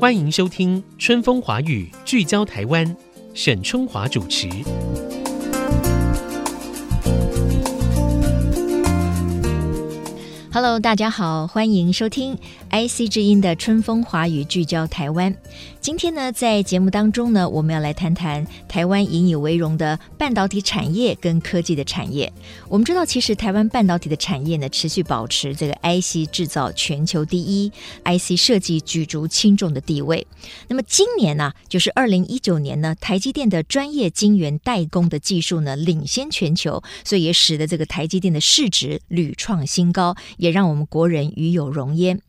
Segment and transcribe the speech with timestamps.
[0.00, 2.96] 欢迎收听《春风华语》，聚焦台湾，
[3.34, 4.48] 沈春华主持。
[10.52, 12.36] Hello，大家好，欢迎收听
[12.70, 15.32] IC 之音的春风华语聚焦台湾。
[15.80, 22.32] 今天呢，在节目当中呢，我们要来谈谈台湾引以为荣的半导体产业跟科技的产业。
[22.68, 27.70] 我们知道，其实台湾半导体的产业呢，持续保持这个 IC 制造全球第一
[28.04, 30.26] ，IC 设计举足轻重的地位。
[30.66, 40.16] 那么今年呢，就是二零一九年呢，台积电的专业晶圆代工的技术呢，领先全球，所以也使得这个台积电的市值屡创新高。
[40.40, 42.20] 也让我们国人与有荣焉。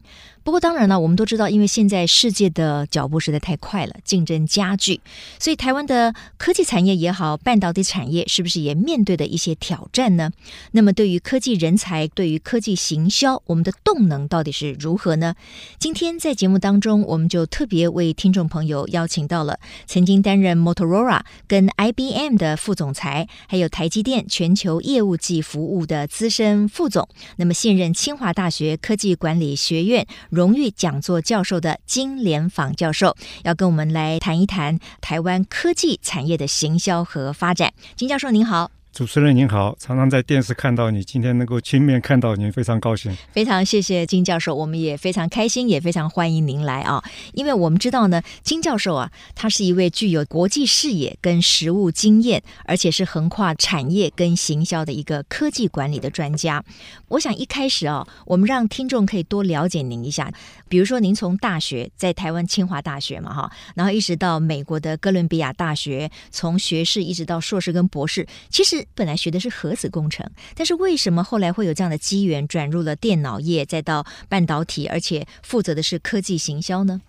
[0.43, 4.99] 不过当然了，我们都知道，因为现在世界的脚步实在太快了，竞争加剧，
[5.39, 10.31] 所以台湾的科技产业也好，半导体产业是不是也面对的一些挑战呢？
[10.71, 15.35] 那么对于科技人才，对于科技行销，我们的动能到底是如何呢？
[15.77, 27.07] 今天在节目当中，我们就特别为听众朋友邀请到了曾经担任 Motorola 跟 IBM 的副总裁，还有台积电全球业务及服务的资深副总，
[27.37, 30.07] 那么现任清华大学科技管理学院。
[30.31, 37.73] 荣誉讲座教授的金莲舫教授要跟我们来谈一谈台湾科技产业的行销和发展。
[37.97, 38.80] 金教授您好。
[38.93, 43.15] 主持人您好，常常在电视看到你，今天能够亲面看到您，非常高兴。
[43.31, 47.01] 非常谢谢金教授，我们也非常开心，也非常欢迎您来啊！
[47.31, 56.61] 因为我们知道呢，金教授啊，他是一位具有国际视野跟实务经验，而且是横跨产业跟行销的一个科技管理的专家。
[57.07, 60.29] 我想一开始啊，我们让听众可以多了解您一下，
[60.67, 68.80] 比如说您从大学在台湾清华大学嘛哈，然后一直到美国的哥伦比亚大学，从学士一直到硕士跟博士，其实。
[68.95, 77.01] 本来学的是核子工程，但是为什么后来会有这样的机缘转入了电脑业，再到半导体，而且负责的是科技行销呢？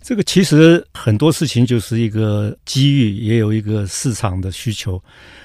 [0.00, 5.02] 这个其实很多事情就是一个机遇，也有一个市场的需求。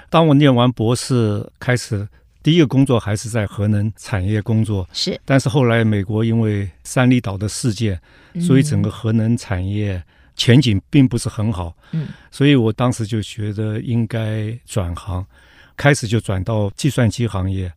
[0.09, 2.07] 当我念完博士，开始
[2.41, 5.19] 第一个工作还是在核能产业工作，是。
[5.25, 7.99] 但是后来美国因为三里岛的事件，
[8.41, 10.01] 所以整个核能产业。
[10.39, 15.25] 前景并不是很好，嗯，所以我当时就觉得应该转行，
[15.77, 17.71] 开始就转到计算机行业。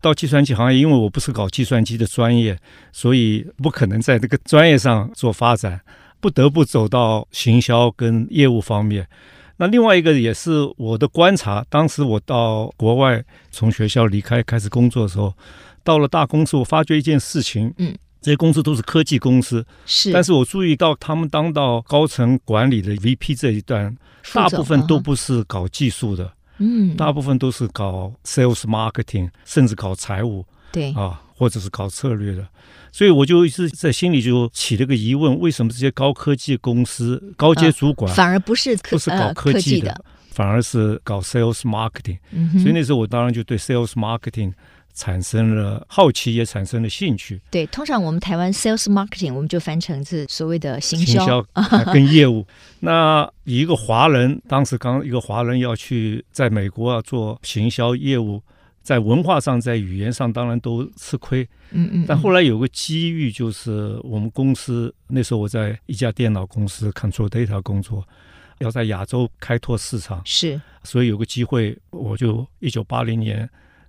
[0.00, 2.58] 到计算机行业，因为我不是搞计算机的专业，
[2.92, 5.80] 所以不可能在这个专业上做发展，
[6.20, 9.08] 不得不走到行销跟业务方面。
[9.56, 15.34] 那另外一个也是我的观察，当时我到国外从学校离开开始工作的时候，
[15.82, 17.96] 到了大公司，我发觉一件事情，嗯。
[18.20, 20.12] 这些公司都是科技公司，是。
[20.12, 23.96] 但是我注意到，他们当到高层管理的 VP 这一段，
[24.34, 32.46] 大部分都不是搞技术的，嗯，大部分都是搞 sales marketing，甚至搞财务，对啊，或者是搞策略的。
[32.90, 44.52] 所以我就一直在心里就起了个疑问：为什么这些高科技公司高阶主管、呃、反而不是不是搞科技的，呃、反而是搞 sales marketing？、嗯、所以那时候我当然就对 sales marketing。
[44.98, 47.40] 产生了好奇，也产生了兴趣。
[47.52, 51.40] 对，通常我们台湾 sales marketing，我们就翻成是所谓的行销，
[51.94, 52.44] 跟业务。
[52.80, 58.42] 那一个华人，当时刚一个华人要去在美国啊做行销业务，
[58.82, 61.48] 在文化上、在语言上，当然都吃亏。
[61.70, 62.04] 嗯嗯。
[62.08, 68.04] 但后来有个机遇，就是我们公司那时候我在一家电脑公司 Control Data 工作，
[68.58, 73.48] 要在亚洲开拓市场，是，所以有个机会，我就一九八零年。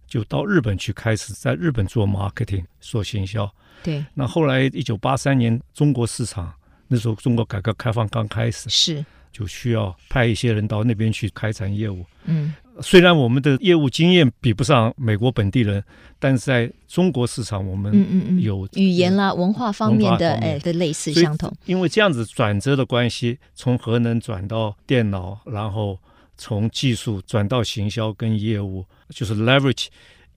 [0.09, 3.49] 就到日本去，开始在日本做 marketing 做行销。
[3.83, 6.51] 对，那后来一九八三年中国市场，
[6.87, 12.03] 那时候中国改革开放刚开始，是就需要派一些人到那边去开展业务。
[12.25, 15.81] 嗯，虽然我们的业务经验比不上美国本地人，
[16.17, 21.53] 但是在中国市场，我们有嗯嗯嗯语言啦、文化方面的哎的类似相同。
[21.65, 25.99] 因为这样子转折的关系，从核能转到电脑，然后。
[26.39, 29.87] 从技术转到行销跟业务，就是 leverage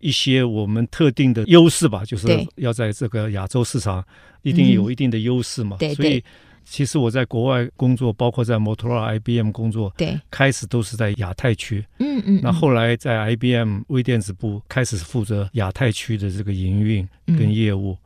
[0.01, 2.27] 一些我们特定的优势吧，就是
[2.57, 4.05] 要在这个亚洲市场
[4.43, 5.77] 一定有一定的优势嘛。
[5.81, 6.23] 嗯、所以
[6.65, 11.85] 其实我在国外工作，包括在摩托罗拉、IBM 工作，对，开始都是在亚太区。
[12.01, 12.41] 嗯嗯。
[12.43, 17.97] 那后来在 IBM 微电子部开始负责亚太区的这个营运跟业务。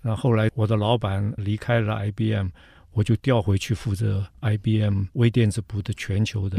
[0.00, 2.48] 那、嗯、后来我的老板离开了 IBM。
[2.94, 6.56] 我就调回去负责 IBM 微电子部的全球的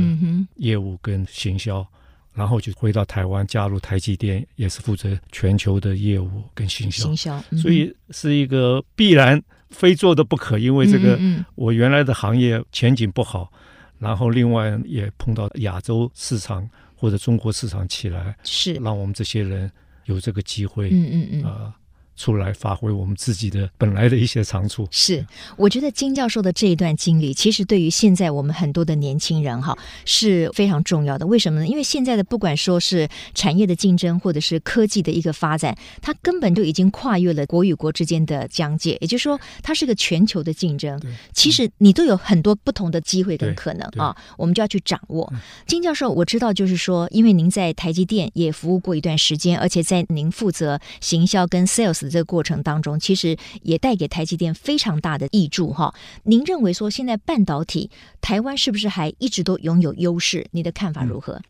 [0.57, 1.87] 业务跟行销，嗯、
[2.33, 7.05] 然后就回到台湾加入台积电，也是负责全球的业务跟行销。
[7.05, 11.19] 行销，嗯、所以是一个必然非做的不可，因为这个
[11.55, 13.51] 我原来的行业前景不好，
[13.97, 19.71] 然后另外也碰到亚洲市场或者中国市场起来，是让我们这些人
[20.05, 21.73] 有这个机会，嗯嗯嗯，呃
[22.15, 24.87] 出来发挥我们自己的本来的一些长处。
[24.91, 25.25] 是，
[25.57, 31.27] 我觉得金教授的这一段经历，其实对于现在我们很多的年轻人哈是非常重要的。
[31.27, 31.67] 为什么呢？
[31.67, 38.97] 因为现在的不管说是产业的竞争，或者是科技的一个发展，它根本就已经跨越了国与国之间的疆界。
[39.01, 41.01] 也就是说，它是个全球的竞争。
[41.33, 45.31] 其实你都有很多不同的机会跟可能啊，我们就要去掌握。
[45.67, 52.04] 金教授，我知道就是说，因为您在台积电也服务过一段时间，而且在您负责行销跟 sales。
[52.09, 55.93] 这个过程当中，其实也带给台积电非常大的益助哈。
[56.23, 57.89] 您认为说现在半导体
[58.21, 60.45] 台湾是不是还一直都拥有优势？
[60.51, 61.33] 你的看法如何？
[61.33, 61.43] 嗯，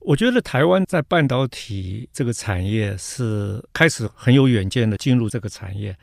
[0.00, 5.96] 我觉得台湾在半导体这个产业是开始很有远见的进入这个产业，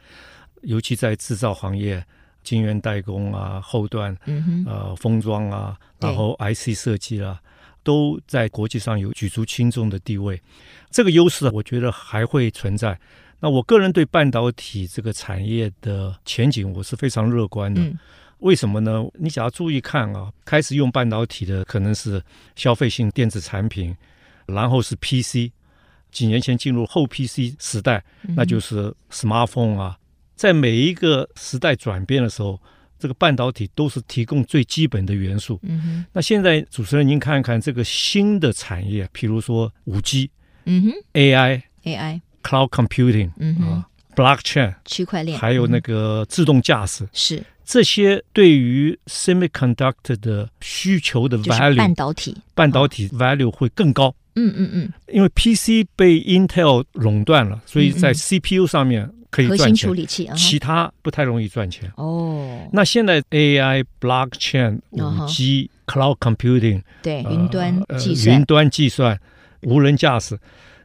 [0.62, 2.04] 尤其在制造行业、
[2.44, 4.18] 晶圆代工啊、后段、
[4.66, 7.40] 呃封装啊，然后 IC 设计啊，
[7.84, 10.42] 都在国际上有举足轻重的地位。
[10.90, 13.00] 这个优势，我觉得还会存在。
[13.42, 17.82] 那我个人对半导体这个产业的前景，我是非常乐观的。
[18.38, 19.04] 为什么呢？
[19.16, 22.24] 你只要注意看啊，开始用半导体的可能是
[22.56, 23.96] 消费性电子产品，
[24.46, 25.52] 然后是 PC，
[26.12, 28.04] 几年前进入后 PC 时代，
[28.36, 29.98] 那就是 smartphone 啊。
[30.36, 32.60] 在每一个时代转变的时候，
[32.98, 35.60] 这个半导体都是提供最基本的元素。
[35.64, 40.32] 嗯那现在主持人您看看这个新的产业，譬如说五 G，
[40.66, 42.22] 嗯哼，AI，AI。
[42.42, 43.86] Cloud computing，嗯啊
[44.16, 54.14] ，blockchain，区块链，还有那个自动驾驶，是这些对于 semiconductor 的需求的 value，半导体，半导体 value 会更高。
[54.36, 61.92] 嗯嗯嗯，因为 PC 被 Intel 垄断了，所以在 CPU 上面可以赚钱，核心处理器，其他不太容易赚钱。
[61.98, 69.20] 哦，那现在 AI、blockchain、五 G、Cloud computing，对，云端计算，云端计算，
[69.64, 70.40] 无人驾驶。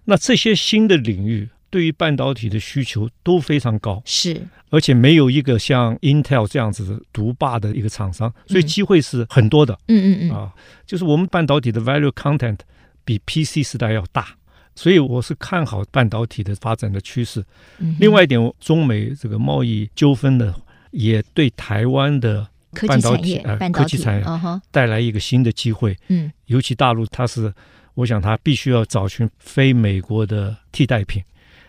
[0.07, 9.77] 那这些新的领域对于半导体的需求都非常高，是，而且没有一个像 Intel 这样子的独霸的一个厂商，所以机会是很多的。
[9.89, 10.53] 嗯嗯嗯，啊，
[10.87, 12.59] 就是我们半导体的 value content
[13.05, 14.29] 比 PC 时代要大，
[14.77, 17.45] 所以我是看好半导体的发展的趋势。
[17.79, 20.55] 嗯、另外一点，中美这个贸易纠纷呢，
[20.93, 22.49] 也对台湾的
[22.87, 24.25] 半导体呃科技产业
[24.71, 25.97] 带来一个新的机会。
[26.09, 27.53] 嗯，尤其大陆它是。
[27.97, 31.23] 我想他必须要找寻非美国的替代品，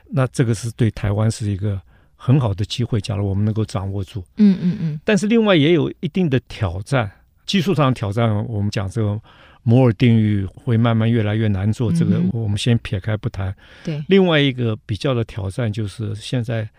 [0.09, 1.81] 那这个是对台湾是一个
[2.17, 2.99] 很好的机会。
[2.99, 4.99] 假如我们能够掌握住，嗯嗯嗯。
[5.05, 7.09] 但是另外也有一定的挑战，
[7.45, 8.45] 技术上的挑战。
[8.47, 9.17] 我们讲这个
[9.63, 13.55] 摩尔定律会慢慢越来越难做，这个我们先撇开不谈。
[13.85, 14.03] 对。
[14.09, 16.69] 另外一个比较的挑战就是现在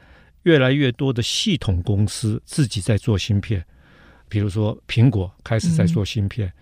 [0.42, 3.64] 越来越多的系统公司自己在做芯片，
[4.28, 6.52] 比如说苹果开始在做芯片。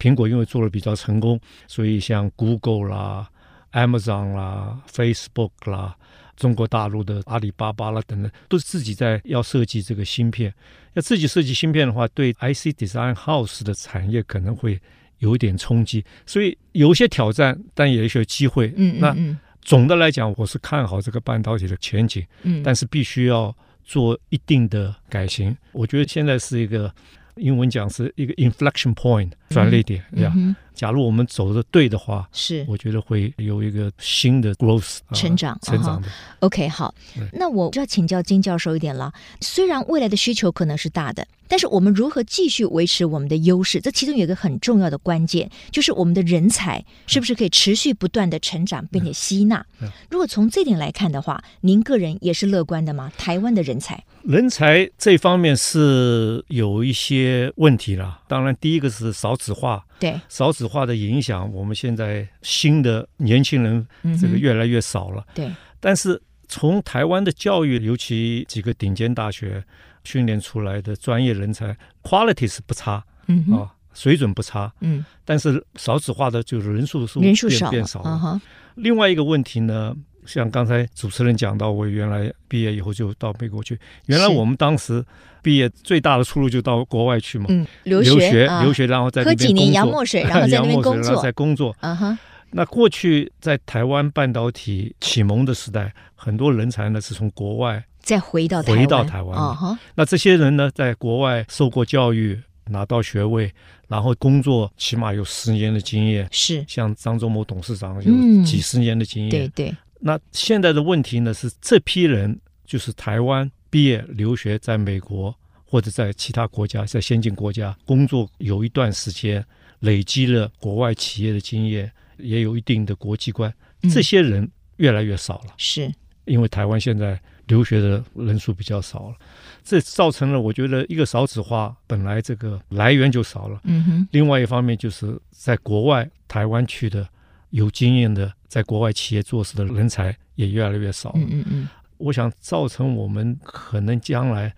[0.00, 1.38] 苹果因为做的比较成功，
[1.68, 3.28] 所以像 Google 啦、
[3.72, 5.94] Amazon 啦、Facebook 啦、
[6.36, 10.52] 中国大陆的阿里巴巴啦等等，都是自己在要设计这个芯片。
[10.94, 14.80] 要自己设计芯片的话，对 IC Design House 的产业可能会
[15.18, 18.72] 有一点冲击，所以有一些挑战，但也有一些机会。
[18.76, 22.26] 嗯，嗯，嗯，那总的来讲，我是看好这个半导体的前景。
[22.42, 23.54] 嗯，但是必须要
[23.84, 25.54] 做一定的改型。
[25.72, 26.92] 我觉得现在是一个。
[27.40, 30.56] 英文讲是一个 inflection point 转捩点，对吧？
[30.80, 36.08] 假如我们走的对的话，是我觉得会有一个新的 growth 成长，成长的。
[36.38, 36.94] OK，好，
[37.34, 39.12] 那我就要请教金教授一点了。
[39.42, 43.78] 虽然未来的需求可能是大的，但是我们如何继续维持我们的优势？
[43.78, 49.62] 这其中有一个很重要的关键，就是我们的人才是不是可以持续不断的成长，并且吸纳？
[50.08, 53.12] 如果从这点来看的话，您个人也是乐观的吗？
[53.18, 58.22] 台湾的人才，人才这方面是有一些问题了。
[58.26, 59.84] 当然，第一个是少子化。
[60.00, 63.84] 对少子化的影响，我们现在新的年轻人
[64.20, 65.24] 这个越来越少了。
[65.30, 65.50] 嗯、对，
[65.80, 69.62] 但是从台湾的教育，尤其几个顶尖大学
[70.04, 75.04] 训练出来的专业人才，quality 是不差，嗯啊，水准不差，嗯。
[75.24, 78.10] 但是少子化的就是人数数人数少变少了。
[78.10, 78.40] Uh-huh、
[78.76, 79.94] 另外一个问题呢，
[80.32, 85.04] 像刚才主持人讲到，我原来毕业以后就到美国去，原来我们当时。
[85.42, 91.74] 毕业最大的出路就到国外去嘛，嗯，留学，留学，啊、留学，然后在那边喝几年洋墨水，然后 在那边工作，在工作。
[91.80, 92.18] 啊哈，
[92.50, 99.34] 那过去在台湾半导体启蒙的时代，很多人才呢是从国外再回到回到台湾。
[99.34, 103.50] 啊哈，那这些人呢，在国外受过教育，拿到学位，
[103.88, 106.28] 然后工作起码有十年的经验。
[106.30, 109.30] 是，像张忠谋董事长有几十年的经验。
[109.30, 109.74] 嗯、对对。
[110.00, 113.50] 那现在的问题呢是，这批人就是台湾。
[113.72, 115.32] 毕业留学在美国
[115.64, 119.46] 或者在其他国家，在先进国家工作有一段时间，
[119.78, 123.54] 累积了国外企业的经验，也有一定的国际观。
[123.82, 125.54] 这些人越来越少了。
[125.56, 125.88] 是，
[126.24, 127.16] 因为台湾现在
[127.46, 129.14] 留学的人数比较少了，
[129.62, 133.60] 这造成了我觉得一个少子化本来这个来源就少了。
[133.62, 134.08] 嗯哼。
[134.10, 137.08] 另外一方面就是在国外台湾去的
[137.50, 141.18] 有经验的在国外企业做事的人才也越来越少了。
[141.18, 141.68] 嗯嗯嗯。
[141.98, 144.52] 我想造成我们可能将来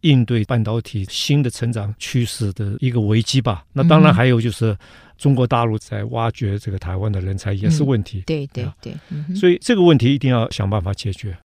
[0.00, 3.64] 应对半导体新的成长趋势的一个危机吧。
[3.72, 4.76] 那当然还有就是
[5.18, 8.20] 中国大陆在挖掘这个台湾的人才也是问题。
[8.20, 8.94] 嗯、对对对，
[9.34, 11.36] 所以这个问题一定要想办法解决。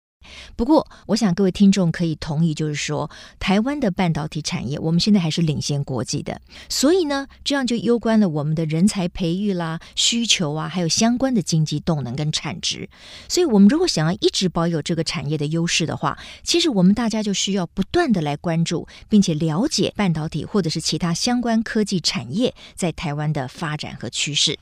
[0.55, 3.09] 不过，我想各位听众可以同意，就是说，
[3.39, 6.39] 台湾的半导体产业，我们现在还是领先国际的。
[6.69, 12.89] 所以呢，这样就攸关了我们的人才培育啦、需求啊，还有相关的经济动能跟产值。
[13.27, 24.57] 所以，我们如果想要一直保有这个产业的优势的话，其实我们大家就需要不断的来关注，并且了解半导体或者是其他相关科技产业在台湾的发展和趋势。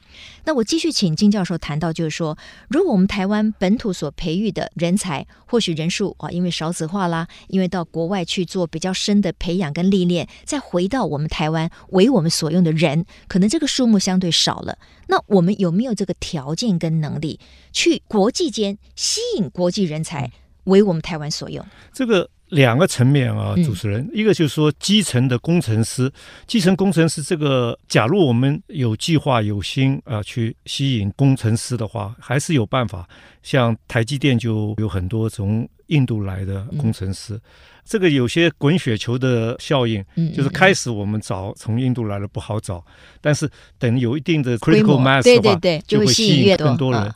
[0.45, 2.37] 那我继续请金教授谈到，就是说，
[2.69, 14.77] 如果我们台湾本土所培育的人才，或许人数啊，因为少子化啦，因为到国外去做比较深的培养跟历练，再回到我们台湾为我们所用的人，可能这个数目相对少了。
[15.07, 17.39] 那我们有没有这个条件跟能力，
[17.73, 20.31] 去国际间吸引国际人才
[20.65, 21.65] 为我们台湾所用？
[21.91, 22.29] 这个。
[22.49, 26.11] 两个层面啊，主持人，嗯、一个就是说基层的工程师，
[26.47, 33.07] 基层工程师这个，假如我们有计划有心啊，去吸引工程师的话，还是有办法。
[33.41, 37.41] 像台积电就有很多从印度来的工程师，嗯、
[37.85, 42.83] 这个有些滚雪球的效应，嗯、就是开始我们找从印度来的不好找，
[43.21, 47.13] 但是等有一定的 critical mass 的话，对对对，就会吸引更多人。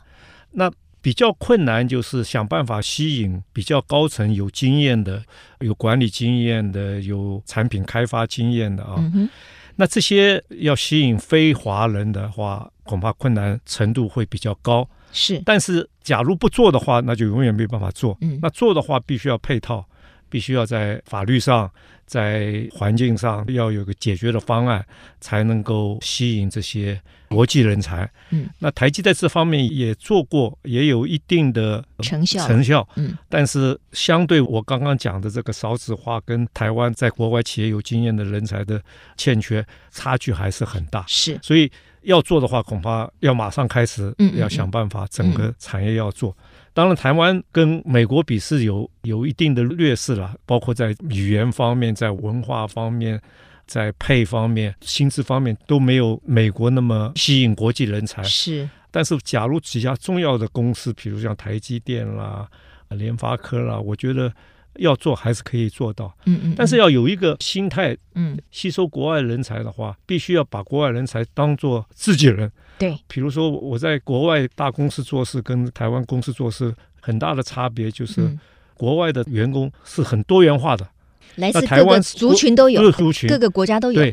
[0.52, 0.70] 那
[1.04, 5.22] 比较困难就是想办法吸引比较高层有经验的、
[5.60, 8.94] 有管理经验的、有产品开发经验的啊。
[9.12, 9.28] 嗯、
[9.76, 14.88] 那这些要吸引非华人的话，恐怕困难程度会比较高。
[15.12, 18.16] 是，但是假如不做的话，那就永远没办法做。
[18.22, 19.86] 嗯，那做的话必须要配套，
[20.28, 21.70] 必须要在法律上。
[22.06, 24.84] 在环境上要有个解决的方案，
[25.22, 27.00] 才能够吸引这些
[27.30, 28.08] 国际人才。
[28.28, 32.46] 嗯，那台积在这方面也做过，也有一定的成效。
[32.46, 38.80] 成效，嗯，但是相对我刚刚讲的这个少子化跟台湾在国外企业有经验的人才的
[39.16, 41.02] 欠缺，差距还是很大。
[41.08, 46.36] 是，所以要做的话，恐怕要马上开始，要想办法整个产业要做。
[46.74, 53.18] 当然，台湾跟美国比是有有一定的劣势了，包括在语言方面、在文化方面、
[53.64, 58.20] 在配方面、薪资方面都没有美国那么吸引国际人才。
[58.24, 62.48] 是，但是假如几家重要的公司，比如像台积电啦、
[62.88, 64.32] 联发科啦，我觉得
[64.76, 66.14] 要做还是可以做到。
[66.24, 66.54] 嗯嗯。
[66.56, 72.50] 但是要有一个心态，嗯，吸收国外人才的话，必须要把国外人才当做自己人。
[72.78, 78.36] 对，比如说我在国外大公司做事，跟台湾公司做事很大的差别就是，
[78.76, 80.88] 国外的员工是很多元化的，
[81.36, 84.02] 来自各个族群都有，各个族群，各个国家都有。
[84.02, 84.12] 对，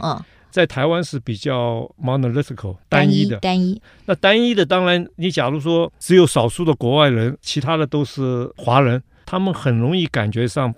[0.51, 3.81] 在台湾是比较 monolithical 单一的，单一。
[4.05, 9.01] 那单一的，当然你假如说只有少数的国外人，其他的都是华人，
[9.31, 10.75] 他们很容易感觉上。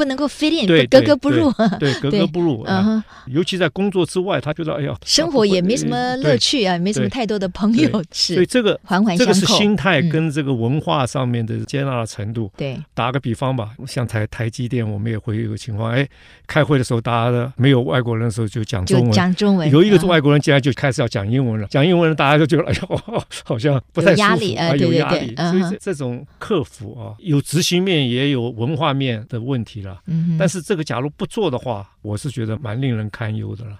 [0.00, 2.64] 不能够 fit in，对，格格 不入，对，格格不入。
[2.66, 8.02] 嗯哼，尤其在工作之外，他觉得哎呀，生活也没什么乐趣啊，没什么太多的朋友。
[8.10, 12.50] 是，所以这个环环相扣，这个是心态跟这个文化上面的接纳的程度。
[12.56, 16.08] 对，打个比方吧，像台台积电，我们也会有个情况，哎，
[16.46, 19.70] 开会的时候，大家的没有外国人的时候就讲中文，讲中文。
[19.70, 22.80] 有一个外国人进来就开始要讲英文了，讲英文，大家就觉得哎呀，
[23.44, 25.34] 好像不太舒服，压力啊，有压力。
[25.36, 29.89] 所以这种克服啊，有执行面，也有文化面的问题了。
[30.06, 33.78] 嗯，但是这个假如不做的话，我是觉得蛮令人堪忧的了。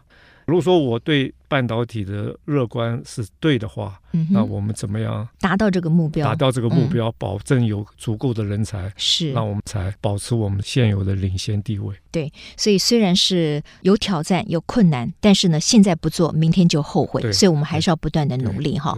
[0.50, 6.26] 如果说我对半导体的乐观是对的话，嗯、那我们怎么样达到这个目标？
[6.26, 11.94] 达到这个目标，嗯、保证有足够的人才，是，那我们才保持我们现有的领先地位。
[12.10, 17.32] 对，所以虽然是有挑战、有困难，但是呢，现在不做，明天就后悔。
[17.32, 18.96] 所以我们还是要不断的努力哈。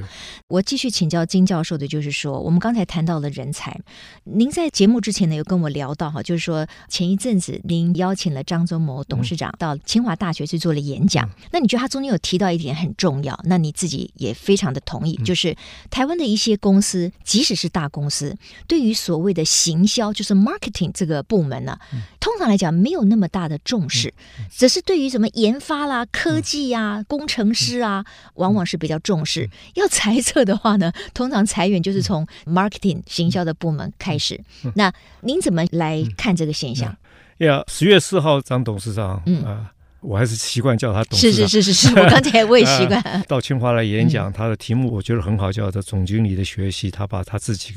[0.49, 3.79] 我继续请教金教授的，就是说，我们刚才谈到了人才，
[4.25, 11.27] 您在节目之前呢，有跟我聊到哈，就是说前一阵子您邀请了张忠谋董事长到清华大学去做了演讲。
[11.27, 13.39] 嗯那你觉得他中间有提到一点很重要？
[13.45, 15.57] 那你自己也非常的同意，就是
[15.91, 21.79] 台湾的一些公司，即使是大公司，对于所谓的行销，就是 marketing 这个部门呢，
[22.21, 24.15] 通常来讲没有那么大的重视，
[24.51, 29.51] 只是对于什么研发啦、科技啊、工程师啊，往往是比较重视。
[29.75, 34.43] 要裁撤的话呢，通常裁员就是从 marketing 行销的部门开始。
[34.75, 36.97] 那您怎么来看这个现象？
[37.39, 39.73] 呀，十月四号，张董事长啊。
[40.03, 41.49] 我还是习惯叫他董事长。
[41.49, 43.23] 是是是是是， 我刚才我也习惯、呃。
[43.29, 46.91] 到清华来演讲，嗯、他的题目我觉得很好，叫做“总经理的学习”。
[46.93, 47.75] 他把他自己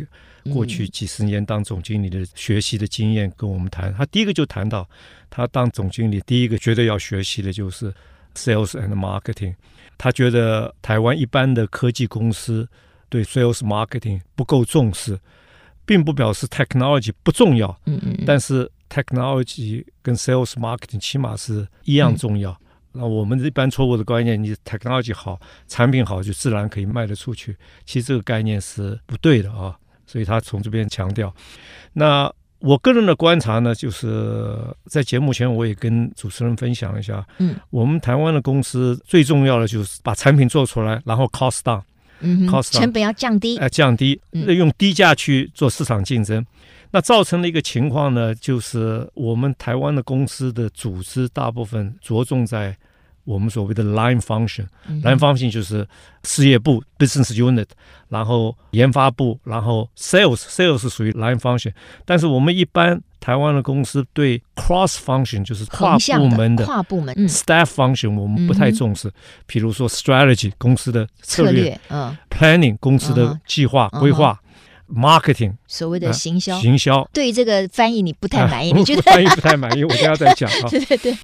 [0.51, 3.93] 过去几十年当总经理的学习的经验跟我们谈。
[3.93, 4.89] 他第一个就谈到，
[5.29, 7.93] 他当总经理第一个觉得要学习的就是
[8.35, 9.53] sales and marketing。
[9.97, 12.67] 他觉得台湾一般的科技公司
[13.07, 15.19] 对 sales marketing 不够重视，
[15.85, 17.79] 并不表示 technology 不重要。
[17.85, 18.69] 嗯嗯，但是。
[18.89, 22.57] Technology 跟 Sales Marketing 起码是一样重要。
[22.91, 27.55] 那、嗯、我们一般错误的观念，你 Technology 好，产品好，就自然可以卖得出去。
[27.85, 29.77] 其实这个概念是不对的啊。
[30.07, 31.33] 所以他从这边强调。
[31.91, 37.25] 那我个人的观察呢，就是在节目前我也跟主持人分享一下。
[37.39, 41.81] 嗯，我们台湾的公司最重要的就是把产品做出来，然后 Cost down，
[42.19, 46.45] 嗯，Cost down，成本要降低，哎、呃，降低，用低价去做市场竞争。
[46.95, 52.73] 那造成了一个情况呢，就是我们台湾的公司的组织大部分着重在
[53.25, 55.85] 我们所谓的 line function，line、嗯、function 就是
[56.23, 57.65] 事业部 business unit，
[58.07, 61.73] 然后研发部，然后 sales，sales 是属于 line function。
[62.05, 69.11] 但是我们一般台湾的公司对 cross function 就是跨部门的跨部门 staff function 我们不太重视，
[69.45, 74.39] 比如说 strategy 公司的策略，嗯，planning 公司的计划、嗯、规划。
[74.87, 79.83] Marketing 所谓的行销，行销对于这个翻译你不太满意，你觉得翻译不太满意？
[79.83, 80.67] 我等下再讲啊。
[80.69, 81.17] 对对对，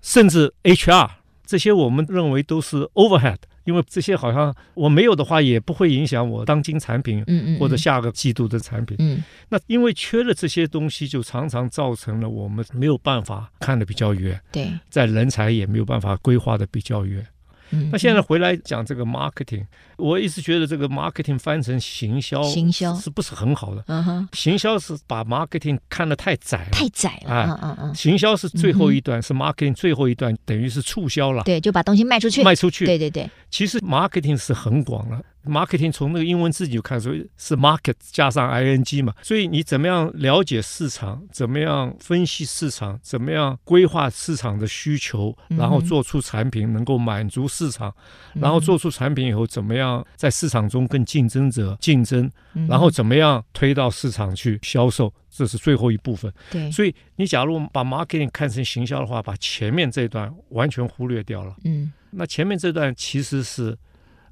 [0.00, 1.10] 甚至 HR
[1.46, 9.24] 这些我们认为都是 overhead，因为这些好像我没有的话也不会影响我当今产品，嗯嗯，或者下个季度的产品，嗯。
[9.48, 17.26] 那因为缺了这些东西，就常常造成了我们没有办法看得比较远，对，在人才也没有办法规划的比较远。
[17.70, 19.64] 嗯，那现在回来讲这个 marketing，
[19.96, 23.84] 我一直觉得这个 marketing 翻成行销，行销是不是很好的？
[23.88, 27.32] 嗯哼，行销是把 marketing 看得太窄了，太窄了。
[27.32, 31.42] 啊啊啊，行销是最后一段，是 marketing 最后一段，等于是促销了。
[31.44, 32.86] 对，就把东西卖出去，卖出去。
[32.86, 35.20] 对对对，其实 marketing 是很广了。
[35.46, 47.94] Marketing 从那个英文字就看出是 market 加上 ing 嘛，所以你怎么样了解市场，怎么样分析市场，怎么样规划市场的需求，然后做出产品能够满足市场，
[48.34, 52.30] 然后做出产品以后怎么样在市场中跟竞争者竞争，
[52.68, 56.30] 然后怎么样推到市场去销售，这是最后一部分。
[56.50, 61.56] 对，所以你假如把 marketing 看成行销的话，把前面这段完全忽略掉了。
[61.64, 63.78] 嗯，那前面这段其实是。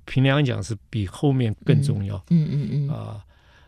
[0.07, 2.17] 凭良心讲，是比后面更重要。
[2.31, 3.23] 嗯嗯嗯啊、呃，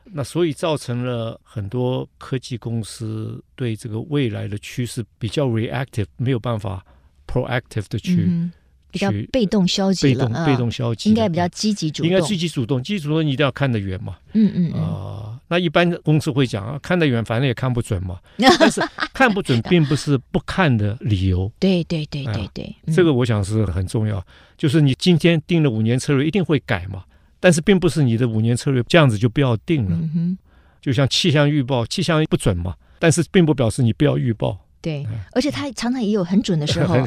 [0.05, 6.83] 那所以造成了很多科技公司对这个未来的趋势比较 reactive，没有办法
[7.27, 8.25] proactive 的去。
[8.27, 8.51] 嗯
[8.91, 14.17] 比较被动消极了，被动被动消极，应该比较积极主动，应该积极主动，积极主动你一定要看得远嘛。
[14.33, 18.19] 嗯嗯啊、那一般公司会讲啊，看得远反正也看不准嘛。
[18.59, 18.81] 但是
[19.13, 21.51] 看不准并不是不看的理由。
[21.59, 24.25] 对对对对对，呃、这个我想是很重要。
[24.57, 27.05] 就是你今天定了五年策略，一定会改嘛。
[27.41, 29.97] 但是并不是你的五年策略这样子就不要定了。
[30.15, 30.37] 嗯，
[30.81, 34.59] 就像气象预报，气象不准嘛，但是并不表示你不要预报。
[34.81, 36.97] 对，而且他常常也有很准的时候。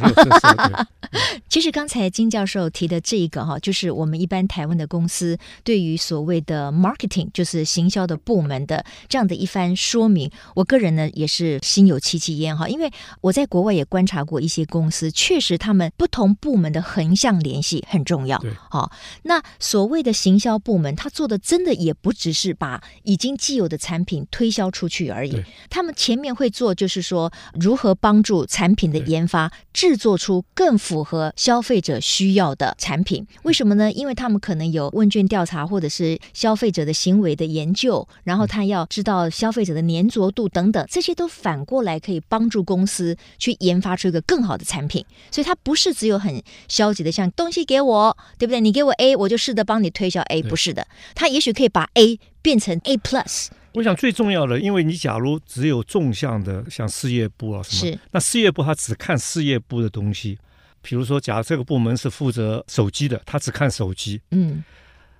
[1.50, 18.38] 其实刚才金教授提的这一个哈，就是我们一般台湾的公司对于所谓的 marketing，就是行销的部门的这样的一番说明，我个人呢也是心有戚戚焉哈，因为我在国外也观察过一些公司，确实他们不同部门的横向联系很重要。
[18.40, 18.92] 对，好，
[19.24, 27.32] 那所谓的行销部门，他做的真的也不只是把已经既有的产品推销出去而已，他们前面会做，就是说。
[27.62, 33.26] 如何帮助产品的研发，制作出更符合消费者需要的产品？
[33.44, 33.92] 为什么呢？
[33.92, 45.06] 因为他们可能有问卷调查，或者是消费者的行为的研究，然后他要知道消费者的粘着度等等，这些都反过来可以帮助公司去研发出一个更好的产品。
[45.30, 48.60] 所以它不是只有很消极的，像东西给我，对不对？
[48.60, 53.48] 你给我 A，我就试着帮你推销 A，不是的，它也许可以把 A 变成 A plus。
[53.74, 60.38] 我想最重要的，因为你假如只有纵向的，像事业部啊什么，那事业部他只看事业部的东西。
[60.82, 64.20] 比如说，假如这个部门是负责手机的，他只看手机。
[64.32, 64.64] 嗯，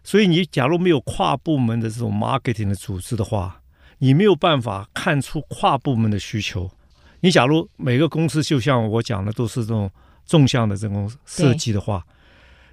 [0.04, 3.62] 所以你假如没有跨部门的这种 marketing 的组织的话，
[4.00, 6.72] 你没有办法看出跨部门的需求。
[7.20, 9.90] 你假如每个公司就像我讲的都是这种
[10.26, 12.04] 纵向的这种设计的话，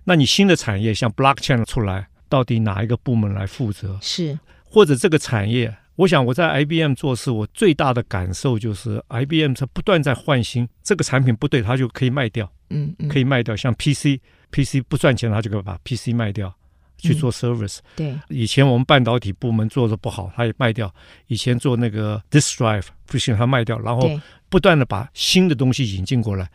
[0.04, 3.98] 那你新的产业像 blockchain 出来，到底哪一个部门来负责？
[4.00, 4.38] 是。
[4.70, 13.56] 或者这个产业，我想我在 IBM 做事，我最大的感受就是 IBM 它不断在换新，这个产品不对，它就可以卖掉，嗯，嗯，可以卖掉。
[13.56, 16.54] 像 PC，PC 不赚钱，它就可以把 PC 卖掉，
[16.98, 17.78] 去做 service。
[17.96, 20.94] 嗯、对，以前我们半导体部门做的不好，它也卖掉。
[21.26, 24.08] 以前做那个 disk drive 不行，它卖掉，然后
[24.48, 26.48] 不断的把新的东西引进过来。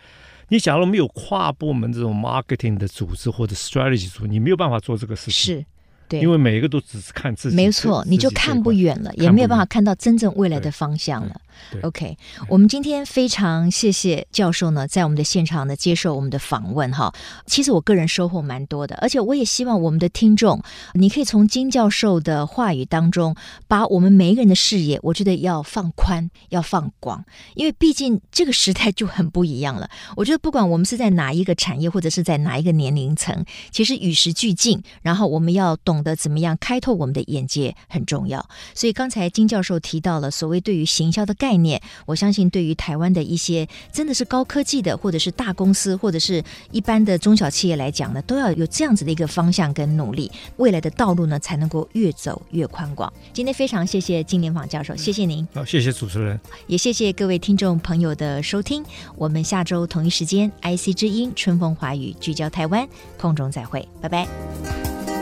[0.50, 5.56] 你假如没有跨部门这种 marketing 的组织或者 strategy 组，你没有办法做这个事情。
[5.58, 5.66] 是。
[6.08, 11.36] 对，因为每一个都只是看自己，没错，你就看不远了，也没有办法看到真正未来的方向了。
[11.84, 12.18] OK，
[12.50, 17.14] 我们今天非常谢谢教授呢，在我们的现场呢接受我们的访问哈。
[17.46, 20.62] 其实我个人收获蛮多的，而且我也希望我们的听众，
[20.94, 23.36] 你可以从金教授的话语当中，
[23.68, 29.88] 把我们每一个人的视野，我觉得要放宽，要放广，因为毕竟这个时代就很不一样了。
[30.18, 38.48] 我觉得不管我们是在哪一个产业，或者是在哪一个年龄层，其实与时俱进，然后我们要懂得怎么样开拓我们的眼界很重要。
[38.74, 53.12] 所以刚才金教授提到了所谓对于行销的概念，我相信对于台湾的一些真的是高科技的，或者是大公司，或者是一般的中小企业来讲呢，都要有这样子的一个方向跟努力，未来的道路呢才能够越走越宽广。
[53.34, 55.46] 今天非常谢谢金莲访教授，谢谢您。
[55.54, 58.84] 好，谢谢主持人，也谢谢各位听众朋友的收听。
[59.16, 62.88] 我们下周同一时间，IC 之音春风华语聚焦台湾，
[63.20, 65.13] 空中再会，拜拜。